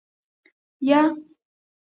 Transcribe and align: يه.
يه. 0.89 1.01